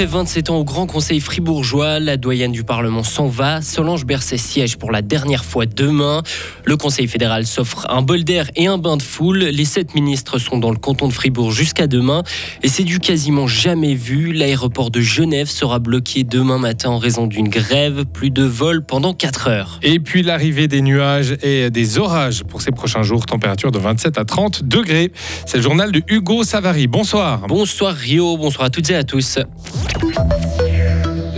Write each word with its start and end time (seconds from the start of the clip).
Après 0.00 0.12
27 0.12 0.48
ans 0.48 0.56
au 0.56 0.64
Grand 0.64 0.86
Conseil 0.86 1.20
fribourgeois, 1.20 2.00
la 2.00 2.16
doyenne 2.16 2.52
du 2.52 2.64
Parlement 2.64 3.02
s'en 3.02 3.26
va. 3.26 3.60
Solange 3.60 4.06
Berset 4.06 4.38
siège 4.38 4.78
pour 4.78 4.92
la 4.92 5.02
dernière 5.02 5.44
fois 5.44 5.66
demain. 5.66 6.22
Le 6.64 6.78
Conseil 6.78 7.06
fédéral 7.06 7.44
s'offre 7.44 7.86
un 7.90 8.00
bol 8.00 8.24
d'air 8.24 8.50
et 8.56 8.66
un 8.66 8.78
bain 8.78 8.96
de 8.96 9.02
foule. 9.02 9.40
Les 9.40 9.66
sept 9.66 9.94
ministres 9.94 10.38
sont 10.38 10.56
dans 10.56 10.70
le 10.70 10.78
canton 10.78 11.06
de 11.06 11.12
Fribourg 11.12 11.52
jusqu'à 11.52 11.86
demain. 11.86 12.22
Et 12.62 12.68
c'est 12.68 12.84
du 12.84 12.98
quasiment 12.98 13.46
jamais 13.46 13.92
vu. 13.92 14.32
L'aéroport 14.32 14.90
de 14.90 15.02
Genève 15.02 15.50
sera 15.50 15.78
bloqué 15.80 16.24
demain 16.24 16.56
matin 16.56 16.88
en 16.88 16.98
raison 16.98 17.26
d'une 17.26 17.50
grève. 17.50 18.06
Plus 18.06 18.30
de 18.30 18.44
vols 18.44 18.82
pendant 18.82 19.12
4 19.12 19.48
heures. 19.48 19.80
Et 19.82 20.00
puis 20.00 20.22
l'arrivée 20.22 20.66
des 20.66 20.80
nuages 20.80 21.36
et 21.42 21.68
des 21.68 21.98
orages 21.98 22.42
pour 22.44 22.62
ces 22.62 22.70
prochains 22.70 23.02
jours. 23.02 23.26
Température 23.26 23.70
de 23.70 23.78
27 23.78 24.16
à 24.16 24.24
30 24.24 24.64
degrés. 24.64 25.12
C'est 25.44 25.58
le 25.58 25.62
journal 25.62 25.92
de 25.92 26.02
Hugo 26.08 26.42
Savary. 26.42 26.86
Bonsoir. 26.86 27.46
Bonsoir 27.48 27.94
Rio. 27.94 28.38
Bonsoir 28.38 28.68
à 28.68 28.70
toutes 28.70 28.88
et 28.88 28.94
à 28.94 29.04
tous. 29.04 29.38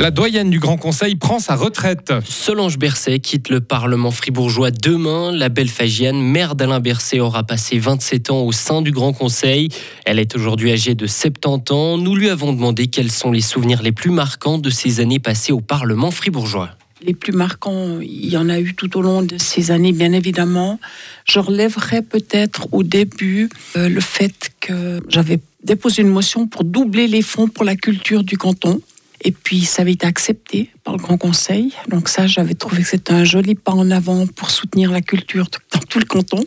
La 0.02 0.10
doyenne 0.10 0.50
du 0.50 0.58
Grand 0.58 0.78
Conseil 0.78 1.14
prend 1.14 1.38
sa 1.38 1.54
retraite. 1.54 2.12
Solange 2.24 2.76
Berset 2.76 3.20
quitte 3.20 3.50
le 3.50 3.60
Parlement 3.60 4.10
fribourgeois 4.10 4.72
demain. 4.72 5.30
La 5.30 5.48
belfagienne, 5.48 6.20
mère 6.20 6.56
d'Alain 6.56 6.80
Berset, 6.80 7.20
aura 7.20 7.44
passé 7.44 7.78
27 7.78 8.30
ans 8.30 8.42
au 8.42 8.50
sein 8.50 8.82
du 8.82 8.90
Grand 8.90 9.12
Conseil. 9.12 9.68
Elle 10.04 10.18
est 10.18 10.34
aujourd'hui 10.34 10.72
âgée 10.72 10.96
de 10.96 11.06
70 11.06 11.72
ans. 11.72 11.98
Nous 11.98 12.16
lui 12.16 12.30
avons 12.30 12.52
demandé 12.52 12.88
quels 12.88 13.12
sont 13.12 13.30
les 13.30 13.40
souvenirs 13.42 13.80
les 13.80 13.92
plus 13.92 14.10
marquants 14.10 14.58
de 14.58 14.70
ces 14.70 14.98
années 14.98 15.20
passées 15.20 15.52
au 15.52 15.60
Parlement 15.60 16.10
fribourgeois. 16.10 16.70
Les 17.04 17.14
plus 17.14 17.32
marquants, 17.32 18.00
il 18.00 18.28
y 18.28 18.36
en 18.36 18.48
a 18.48 18.58
eu 18.58 18.74
tout 18.74 18.96
au 18.96 19.02
long 19.02 19.22
de 19.22 19.36
ces 19.38 19.70
années, 19.70 19.92
bien 19.92 20.12
évidemment. 20.12 20.80
Je 21.26 21.38
relèverai 21.38 22.02
peut-être 22.02 22.66
au 22.72 22.82
début 22.82 23.50
euh, 23.76 23.88
le 23.88 24.00
fait 24.00 24.52
que 24.60 25.00
j'avais 25.08 25.38
déposé 25.64 26.02
une 26.02 26.08
motion 26.08 26.46
pour 26.46 26.64
doubler 26.64 27.06
les 27.06 27.22
fonds 27.22 27.48
pour 27.48 27.64
la 27.64 27.76
culture 27.76 28.24
du 28.24 28.36
canton. 28.36 28.80
Et 29.24 29.30
puis, 29.30 29.60
ça 29.60 29.82
avait 29.82 29.92
été 29.92 30.06
accepté 30.06 30.70
par 30.82 30.96
le 30.96 31.02
Grand 31.02 31.16
Conseil. 31.16 31.72
Donc 31.88 32.08
ça, 32.08 32.26
j'avais 32.26 32.54
trouvé 32.54 32.82
que 32.82 32.88
c'était 32.88 33.12
un 33.12 33.24
joli 33.24 33.54
pas 33.54 33.72
en 33.72 33.90
avant 33.90 34.26
pour 34.26 34.50
soutenir 34.50 34.90
la 34.90 35.00
culture 35.00 35.46
dans 35.72 35.78
tout 35.80 36.00
le 36.00 36.04
canton. 36.04 36.44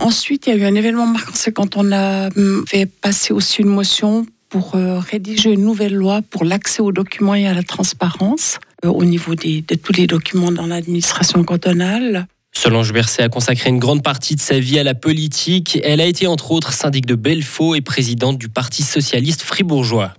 Ensuite, 0.00 0.46
il 0.46 0.50
y 0.50 0.52
a 0.52 0.56
eu 0.56 0.64
un 0.64 0.76
événement 0.76 1.06
marquant, 1.06 1.32
c'est 1.34 1.52
quand 1.52 1.76
on 1.76 1.90
a 1.90 2.28
hum, 2.36 2.64
fait 2.68 2.86
passer 2.86 3.32
aussi 3.32 3.62
une 3.62 3.68
motion 3.68 4.26
pour 4.48 4.76
euh, 4.76 5.00
rédiger 5.00 5.50
une 5.50 5.64
nouvelle 5.64 5.94
loi 5.94 6.22
pour 6.22 6.44
l'accès 6.44 6.80
aux 6.80 6.92
documents 6.92 7.34
et 7.34 7.48
à 7.48 7.54
la 7.54 7.64
transparence 7.64 8.60
euh, 8.84 8.88
au 8.88 9.04
niveau 9.04 9.34
de 9.34 9.74
tous 9.74 9.92
les 9.94 10.06
documents 10.06 10.52
dans 10.52 10.66
l'administration 10.66 11.42
cantonale. 11.42 12.28
Solange 12.56 12.92
Berset 12.92 13.22
a 13.22 13.28
consacré 13.28 13.68
une 13.68 13.78
grande 13.78 14.02
partie 14.02 14.36
de 14.36 14.40
sa 14.40 14.58
vie 14.58 14.78
à 14.78 14.84
la 14.84 14.94
politique. 14.94 15.78
Elle 15.82 16.00
a 16.00 16.06
été 16.06 16.26
entre 16.26 16.52
autres 16.52 16.72
syndic 16.72 17.04
de 17.04 17.14
Belfaux 17.14 17.74
et 17.74 17.80
présidente 17.80 18.38
du 18.38 18.48
Parti 18.48 18.82
socialiste 18.82 19.42
fribourgeois. 19.42 20.14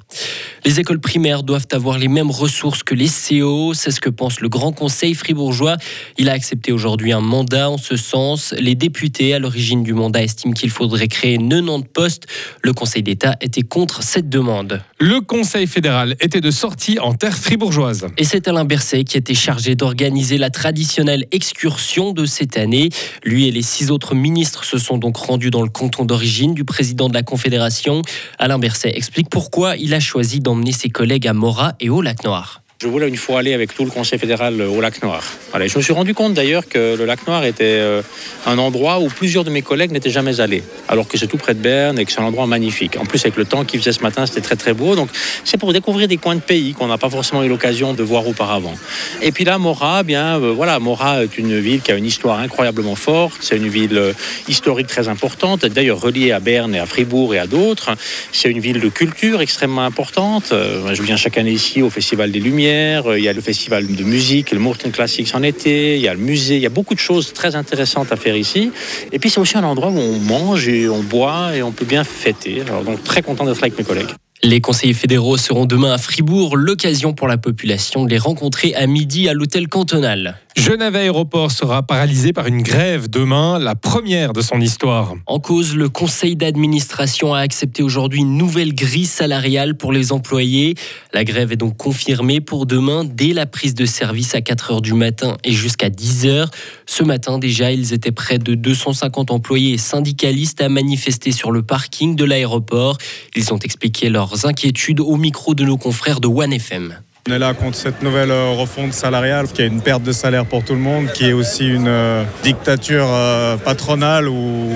Les 0.65 0.79
écoles 0.79 0.99
primaires 0.99 1.43
doivent 1.43 1.67
avoir 1.71 1.99
les 1.99 2.07
mêmes 2.07 2.31
ressources 2.31 2.81
que 2.81 2.95
les 2.95 3.07
CO, 3.07 3.73
c'est 3.73 3.91
ce 3.91 4.01
que 4.01 4.09
pense 4.09 4.39
le 4.39 4.49
Grand 4.49 4.71
Conseil 4.71 5.13
fribourgeois. 5.13 5.77
Il 6.17 6.27
a 6.27 6.31
accepté 6.31 6.71
aujourd'hui 6.71 7.11
un 7.11 7.21
mandat 7.21 7.69
en 7.69 7.77
ce 7.77 7.97
sens. 7.97 8.53
Les 8.57 8.73
députés 8.73 9.33
à 9.35 9.39
l'origine 9.39 9.83
du 9.83 9.93
mandat 9.93 10.23
estiment 10.23 10.53
qu'il 10.53 10.71
faudrait 10.71 11.07
créer 11.07 11.37
90 11.37 11.83
postes. 11.93 12.25
Le 12.63 12.73
Conseil 12.73 13.03
d'État 13.03 13.35
était 13.41 13.61
contre 13.61 14.01
cette 14.01 14.27
demande. 14.27 14.81
Le 14.99 15.21
Conseil 15.21 15.67
fédéral 15.67 16.15
était 16.19 16.41
de 16.41 16.51
sortie 16.51 16.97
en 16.99 17.13
terre 17.13 17.37
fribourgeoise. 17.37 18.07
Et 18.17 18.23
c'est 18.23 18.47
Alain 18.47 18.65
Berset 18.65 19.03
qui 19.03 19.17
était 19.17 19.35
chargé 19.35 19.75
d'organiser 19.75 20.37
la 20.37 20.49
traditionnelle 20.49 21.25
excursion 21.31 22.11
de 22.11 22.25
cette 22.25 22.57
année. 22.57 22.89
Lui 23.23 23.47
et 23.47 23.51
les 23.51 23.61
six 23.61 23.91
autres 23.91 24.15
ministres 24.15 24.63
se 24.63 24.77
sont 24.77 24.97
donc 24.97 25.17
rendus 25.17 25.51
dans 25.51 25.61
le 25.61 25.69
canton 25.69 26.05
d'origine 26.05 26.53
du 26.53 26.65
président 26.65 27.07
de 27.07 27.13
la 27.13 27.23
Confédération. 27.23 28.01
Alain 28.39 28.57
Berset 28.57 28.93
explique 28.95 29.29
pourquoi 29.29 29.75
il 29.75 29.93
a 29.93 29.99
choisi 30.05 30.39
d'emmener 30.39 30.71
ses 30.71 30.89
collègues 30.89 31.27
à 31.27 31.33
Morat 31.33 31.73
et 31.79 31.89
au 31.89 32.01
Lac 32.01 32.23
Noir. 32.23 32.64
Je 32.85 32.89
voulais 32.91 33.07
une 33.07 33.17
fois 33.17 33.39
aller 33.39 33.55
avec 33.55 33.73
tout 33.73 33.83
le 33.83 33.89
Conseil 33.89 34.19
fédéral 34.19 34.61
au 34.61 34.79
lac 34.79 35.01
Noir. 35.01 35.23
Je 35.55 35.75
me 35.75 35.81
suis 35.81 35.91
rendu 35.91 36.13
compte 36.13 36.35
d'ailleurs 36.35 36.67
que 36.67 36.95
le 36.95 37.05
lac 37.05 37.25
Noir 37.25 37.43
était 37.43 37.63
euh, 37.63 38.03
un 38.45 38.59
endroit 38.59 38.99
où 38.99 39.07
plusieurs 39.07 39.43
de 39.43 39.49
mes 39.49 39.63
collègues 39.63 39.91
n'étaient 39.91 40.11
jamais 40.11 40.39
allés, 40.39 40.61
alors 40.87 41.07
que 41.07 41.17
c'est 41.17 41.25
tout 41.25 41.37
près 41.37 41.55
de 41.55 41.59
Berne 41.59 41.97
et 41.97 42.05
que 42.05 42.11
c'est 42.11 42.19
un 42.19 42.25
endroit 42.25 42.45
magnifique. 42.45 42.97
En 42.99 43.05
plus, 43.05 43.25
avec 43.25 43.37
le 43.37 43.45
temps 43.45 43.65
qu'il 43.65 43.79
faisait 43.79 43.91
ce 43.91 44.03
matin, 44.03 44.27
c'était 44.27 44.41
très 44.41 44.55
très 44.55 44.73
beau. 44.73 44.95
Donc, 44.95 45.09
c'est 45.45 45.57
pour 45.57 45.73
découvrir 45.73 46.07
des 46.07 46.17
coins 46.17 46.35
de 46.35 46.41
pays 46.41 46.73
qu'on 46.73 46.85
n'a 46.85 46.99
pas 46.99 47.09
forcément 47.09 47.41
eu 47.41 47.47
l'occasion 47.47 47.95
de 47.95 48.03
voir 48.03 48.27
auparavant. 48.27 48.75
Et 49.23 49.31
puis 49.31 49.45
là, 49.45 49.57
Morat, 49.57 50.01
eh 50.01 50.03
bien 50.03 50.39
euh, 50.39 50.53
voilà, 50.55 50.77
Morat 50.79 51.23
est 51.23 51.39
une 51.39 51.59
ville 51.59 51.81
qui 51.81 51.91
a 51.91 51.95
une 51.95 52.05
histoire 52.05 52.37
incroyablement 52.37 52.95
forte. 52.95 53.37
C'est 53.39 53.57
une 53.57 53.69
ville 53.69 53.97
euh, 53.97 54.13
historique 54.47 54.87
très 54.87 55.07
importante, 55.07 55.65
d'ailleurs 55.65 55.99
reliée 55.99 56.31
à 56.33 56.39
Berne 56.39 56.75
et 56.75 56.79
à 56.79 56.85
Fribourg 56.85 57.33
et 57.33 57.39
à 57.39 57.47
d'autres. 57.47 57.95
C'est 58.31 58.51
une 58.51 58.59
ville 58.59 58.79
de 58.79 58.89
culture 58.89 59.41
extrêmement 59.41 59.85
importante. 59.85 60.51
je 60.51 61.01
viens 61.01 61.17
chaque 61.17 61.39
année 61.39 61.51
ici 61.51 61.81
au 61.81 61.89
Festival 61.89 62.31
des 62.31 62.39
Lumières 62.39 62.74
il 63.17 63.23
y 63.23 63.29
a 63.29 63.33
le 63.33 63.41
festival 63.41 63.87
de 63.87 64.03
musique, 64.03 64.51
le 64.51 64.59
Morton 64.59 64.91
Classics 64.91 65.33
en 65.33 65.43
été, 65.43 65.95
il 65.95 66.01
y 66.01 66.07
a 66.07 66.13
le 66.13 66.19
musée, 66.19 66.55
il 66.55 66.61
y 66.61 66.65
a 66.65 66.69
beaucoup 66.69 66.93
de 66.93 66.99
choses 66.99 67.33
très 67.33 67.55
intéressantes 67.55 68.11
à 68.11 68.15
faire 68.15 68.35
ici. 68.35 68.71
Et 69.11 69.19
puis 69.19 69.29
c'est 69.29 69.39
aussi 69.39 69.57
un 69.57 69.63
endroit 69.63 69.89
où 69.89 69.99
on 69.99 70.19
mange 70.19 70.67
et 70.67 70.87
on 70.89 71.03
boit 71.03 71.55
et 71.55 71.63
on 71.63 71.71
peut 71.71 71.85
bien 71.85 72.03
fêter. 72.03 72.61
Alors 72.67 72.83
donc 72.83 73.03
très 73.03 73.21
content 73.21 73.45
d'être 73.45 73.63
avec 73.63 73.77
mes 73.77 73.83
collègues. 73.83 74.09
Les 74.43 74.61
conseillers 74.61 74.93
fédéraux 74.93 75.37
seront 75.37 75.65
demain 75.65 75.93
à 75.93 75.97
Fribourg, 75.97 76.57
l'occasion 76.57 77.13
pour 77.13 77.27
la 77.27 77.37
population 77.37 78.05
de 78.05 78.09
les 78.09 78.17
rencontrer 78.17 78.75
à 78.75 78.85
midi 78.85 79.27
à 79.29 79.33
l'hôtel 79.33 79.67
cantonal. 79.67 80.39
Genève 80.65 80.95
Aéroport 80.95 81.51
sera 81.51 81.83
paralysé 81.83 82.33
par 82.33 82.47
une 82.47 82.63
grève 82.63 83.07
demain, 83.07 83.59
la 83.59 83.75
première 83.75 84.33
de 84.33 84.41
son 84.41 84.59
histoire. 84.59 85.13
En 85.27 85.39
cause, 85.39 85.75
le 85.75 85.89
conseil 85.89 86.35
d'administration 86.35 87.35
a 87.35 87.39
accepté 87.39 87.83
aujourd'hui 87.83 88.21
une 88.21 88.35
nouvelle 88.35 88.73
grille 88.73 89.05
salariale 89.05 89.77
pour 89.77 89.93
les 89.93 90.11
employés. 90.11 90.73
La 91.13 91.23
grève 91.23 91.51
est 91.51 91.55
donc 91.55 91.77
confirmée 91.77 92.41
pour 92.41 92.65
demain 92.65 93.03
dès 93.03 93.33
la 93.33 93.45
prise 93.45 93.75
de 93.75 93.85
service 93.85 94.33
à 94.33 94.41
4 94.41 94.73
h 94.73 94.81
du 94.81 94.93
matin 94.93 95.37
et 95.43 95.51
jusqu'à 95.51 95.91
10 95.91 96.25
h. 96.25 96.47
Ce 96.87 97.03
matin 97.03 97.37
déjà, 97.37 97.71
ils 97.71 97.93
étaient 97.93 98.11
près 98.11 98.39
de 98.39 98.55
250 98.55 99.29
employés 99.29 99.73
et 99.73 99.77
syndicalistes 99.77 100.61
à 100.61 100.69
manifester 100.69 101.31
sur 101.31 101.51
le 101.51 101.61
parking 101.61 102.15
de 102.15 102.25
l'aéroport. 102.25 102.97
Ils 103.35 103.53
ont 103.53 103.59
expliqué 103.59 104.09
leurs 104.09 104.47
inquiétudes 104.47 105.01
au 105.01 105.15
micro 105.17 105.53
de 105.53 105.63
nos 105.63 105.77
confrères 105.77 106.21
de 106.21 106.27
OneFM. 106.27 106.95
On 107.27 107.33
est 107.33 107.39
là 107.39 107.55
contre 107.55 107.75
cette 107.75 108.03
nouvelle 108.03 108.29
euh, 108.29 108.51
refonte 108.51 108.93
salariale 108.93 109.47
qui 109.47 109.63
est 109.63 109.65
une 109.65 109.81
perte 109.81 110.03
de 110.03 110.11
salaire 110.11 110.45
pour 110.45 110.63
tout 110.63 110.73
le 110.73 110.79
monde, 110.79 111.07
qui 111.11 111.25
est 111.25 111.33
aussi 111.33 111.65
une 111.65 111.87
euh, 111.87 112.23
dictature 112.43 113.07
euh, 113.09 113.57
patronale 113.57 114.29
où, 114.29 114.69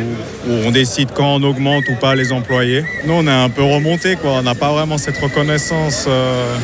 on 0.65 0.71
décide 0.71 1.09
quand 1.13 1.35
on 1.35 1.43
augmente 1.43 1.83
ou 1.91 1.95
pas 2.01 2.15
les 2.15 2.31
employés. 2.31 2.83
Nous, 3.05 3.13
on 3.13 3.27
est 3.27 3.31
un 3.31 3.49
peu 3.49 3.61
remonté, 3.61 4.15
quoi. 4.15 4.31
on 4.31 4.41
n'a 4.41 4.55
pas 4.55 4.71
vraiment 4.71 4.97
cette 4.97 5.19
reconnaissance 5.19 6.07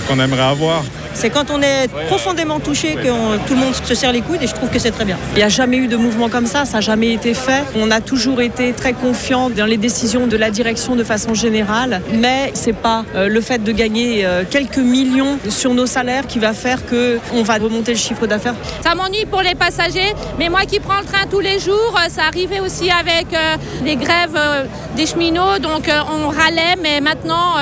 qu'on 0.08 0.20
aimerait 0.20 0.42
avoir. 0.42 0.84
C'est 1.14 1.30
quand 1.30 1.52
on 1.52 1.62
est 1.62 1.88
profondément 2.08 2.60
touché 2.60 2.96
que 2.96 3.38
tout 3.46 3.54
le 3.54 3.60
monde 3.60 3.76
se 3.76 3.94
serre 3.94 4.12
les 4.12 4.22
coudes 4.22 4.42
et 4.42 4.48
je 4.48 4.56
trouve 4.56 4.70
que 4.70 4.80
c'est 4.80 4.90
très 4.90 5.06
bien. 5.06 5.18
Il 5.34 5.38
n'y 5.38 5.44
a 5.44 5.50
jamais 5.50 5.78
eu 5.78 5.88
de 5.88 5.98
mouvement 5.98 6.30
comme 6.30 6.48
ça, 6.48 6.66
ça 6.66 6.78
n'a 6.78 6.82
jamais 6.82 7.14
été 7.14 7.36
fait. 7.36 7.64
On 7.76 7.92
a 7.92 8.02
toujours 8.02 8.42
été 8.42 8.74
très 8.74 8.94
confiants 8.94 9.52
dans 9.52 9.68
les 9.68 9.78
décisions 9.78 10.26
de 10.26 10.36
la 10.36 10.50
direction 10.50 10.96
de 10.96 11.04
façon 11.04 11.36
générale, 11.36 12.02
mais 12.12 12.52
c'est 12.56 12.76
pas 12.76 13.06
le 13.16 13.42
fait 13.42 13.64
de 13.64 13.72
gagner 13.72 14.28
quelques 14.50 14.80
millions 14.80 15.38
sur 15.50 15.75
nos 15.76 15.86
salaires 15.86 16.26
qui 16.26 16.40
va 16.40 16.54
faire 16.54 16.80
qu'on 16.86 17.44
va 17.44 17.56
remonter 17.56 17.92
le 17.92 18.00
chiffre 18.00 18.26
d'affaires. 18.26 18.56
Ça 18.84 18.96
m'ennuie 18.96 19.26
pour 19.30 19.42
les 19.42 19.56
passagers, 19.56 20.14
mais 20.40 20.50
moi 20.50 20.62
qui 20.62 20.80
prends 20.80 21.00
le 21.00 21.06
train 21.06 21.28
tous 21.30 21.42
les 21.42 21.60
jours, 21.60 21.94
euh, 21.96 22.10
ça 22.10 22.24
arrivait 22.24 22.60
aussi 22.60 22.90
avec 22.90 23.28
euh, 23.34 23.58
les 23.84 23.96
grèves 23.96 24.36
euh, 24.36 24.66
des 24.96 25.06
cheminots, 25.06 25.60
donc 25.60 25.90
on 25.90 26.30
râlait, 26.30 26.76
mais 26.82 27.02
maintenant 27.02 27.56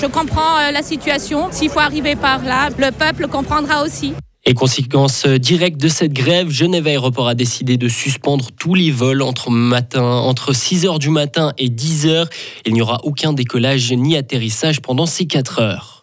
je 0.00 0.06
comprends 0.06 0.70
la 0.72 0.82
situation. 0.82 1.48
S'il 1.50 1.70
faut 1.70 1.80
arriver 1.80 2.14
par 2.14 2.42
là, 2.44 2.68
le 2.78 2.90
peuple 2.92 3.26
comprendra 3.26 3.82
aussi. 3.82 4.14
Et 4.44 4.54
conséquence 4.54 5.26
directe 5.26 5.80
de 5.80 5.88
cette 5.88 6.12
grève, 6.12 6.50
Genève 6.50 6.86
Aéroport 6.86 7.28
a 7.28 7.34
décidé 7.34 7.76
de 7.76 7.88
suspendre 7.88 8.48
tous 8.56 8.74
les 8.74 8.90
vols 8.90 9.22
entre, 9.22 9.50
matin, 9.50 10.02
entre 10.02 10.52
6h 10.52 10.98
du 10.98 11.10
matin 11.10 11.52
et 11.58 11.68
10h. 11.68 12.26
Il 12.64 12.74
n'y 12.74 12.82
aura 12.82 13.00
aucun 13.02 13.32
décollage 13.32 13.92
ni 13.92 14.16
atterrissage 14.16 14.80
pendant 14.80 15.06
ces 15.06 15.26
4 15.26 15.60
heures. 15.60 15.97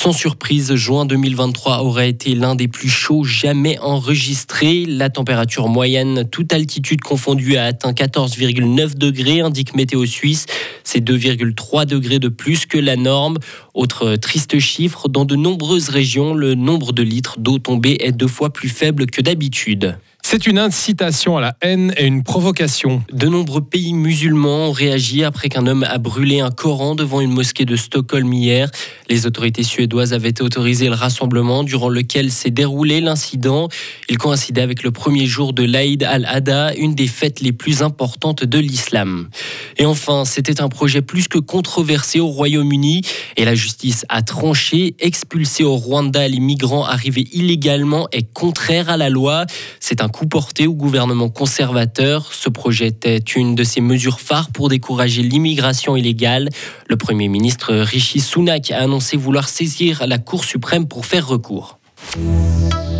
Sans 0.00 0.12
surprise, 0.12 0.76
juin 0.76 1.06
2023 1.06 1.82
aurait 1.82 2.08
été 2.08 2.36
l'un 2.36 2.54
des 2.54 2.68
plus 2.68 2.88
chauds 2.88 3.24
jamais 3.24 3.80
enregistrés. 3.80 4.84
La 4.86 5.10
température 5.10 5.68
moyenne, 5.68 6.22
toute 6.30 6.52
altitude 6.52 7.00
confondue, 7.00 7.56
a 7.56 7.64
atteint 7.64 7.90
14,9 7.90 8.96
degrés, 8.96 9.40
indique 9.40 9.74
Météo 9.74 10.06
Suisse. 10.06 10.46
C'est 10.84 11.00
2,3 11.00 11.84
degrés 11.84 12.20
de 12.20 12.28
plus 12.28 12.64
que 12.64 12.78
la 12.78 12.94
norme. 12.94 13.38
Autre 13.74 14.14
triste 14.14 14.60
chiffre, 14.60 15.08
dans 15.08 15.24
de 15.24 15.34
nombreuses 15.34 15.88
régions, 15.88 16.32
le 16.32 16.54
nombre 16.54 16.92
de 16.92 17.02
litres 17.02 17.40
d'eau 17.40 17.58
tombée 17.58 17.96
est 18.00 18.12
deux 18.12 18.28
fois 18.28 18.52
plus 18.52 18.68
faible 18.68 19.06
que 19.06 19.20
d'habitude. 19.20 19.98
C'est 20.30 20.46
une 20.46 20.58
incitation 20.58 21.38
à 21.38 21.40
la 21.40 21.56
haine 21.62 21.94
et 21.96 22.04
une 22.04 22.22
provocation. 22.22 23.02
De 23.10 23.28
nombreux 23.28 23.62
pays 23.62 23.94
musulmans 23.94 24.66
ont 24.66 24.72
réagi 24.72 25.24
après 25.24 25.48
qu'un 25.48 25.66
homme 25.66 25.84
a 25.84 25.96
brûlé 25.96 26.40
un 26.40 26.50
Coran 26.50 26.94
devant 26.94 27.22
une 27.22 27.30
mosquée 27.30 27.64
de 27.64 27.76
Stockholm 27.76 28.30
hier. 28.30 28.70
Les 29.08 29.24
autorités 29.24 29.62
suédoises 29.62 30.12
avaient 30.12 30.42
autorisé 30.42 30.88
le 30.88 30.94
rassemblement 30.94 31.64
durant 31.64 31.88
lequel 31.88 32.30
s'est 32.30 32.50
déroulé 32.50 33.00
l'incident. 33.00 33.68
Il 34.10 34.18
coïncidait 34.18 34.60
avec 34.60 34.82
le 34.82 34.90
premier 34.90 35.24
jour 35.24 35.54
de 35.54 35.64
l'Aïd 35.64 36.02
al-Adha, 36.02 36.74
une 36.74 36.94
des 36.94 37.06
fêtes 37.06 37.40
les 37.40 37.52
plus 37.52 37.80
importantes 37.80 38.44
de 38.44 38.58
l'islam. 38.58 39.30
Et 39.78 39.86
enfin, 39.86 40.26
c'était 40.26 40.60
un 40.60 40.68
projet 40.68 41.00
plus 41.00 41.28
que 41.28 41.38
controversé 41.38 42.20
au 42.20 42.26
Royaume-Uni 42.26 43.00
et 43.38 43.46
la 43.46 43.54
justice 43.54 44.04
a 44.10 44.20
tranché. 44.20 44.94
Expulser 44.98 45.64
au 45.64 45.76
Rwanda 45.76 46.28
les 46.28 46.40
migrants 46.40 46.84
arrivés 46.84 47.26
illégalement 47.32 48.08
est 48.12 48.30
contraire 48.30 48.90
à 48.90 48.98
la 48.98 49.08
loi. 49.08 49.46
C'est 49.80 50.02
un 50.02 50.08
porté 50.26 50.66
au 50.66 50.74
gouvernement 50.74 51.28
conservateur. 51.28 52.32
Ce 52.32 52.48
projet 52.48 52.88
était 52.88 53.18
une 53.18 53.54
de 53.54 53.64
ces 53.64 53.80
mesures 53.80 54.20
phares 54.20 54.50
pour 54.50 54.68
décourager 54.68 55.22
l'immigration 55.22 55.96
illégale. 55.96 56.48
Le 56.88 56.96
Premier 56.96 57.28
ministre 57.28 57.74
Rishi 57.74 58.20
Sunak 58.20 58.70
a 58.70 58.80
annoncé 58.80 59.16
vouloir 59.16 59.48
saisir 59.48 60.06
la 60.06 60.18
Cour 60.18 60.44
suprême 60.44 60.86
pour 60.88 61.06
faire 61.06 61.26
recours. 61.26 61.78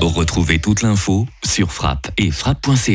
Retrouvez 0.00 0.58
toute 0.58 0.82
l'info 0.82 1.26
sur 1.44 1.72
frappe 1.72 2.10
et 2.16 2.30
frappe.ch. 2.30 2.88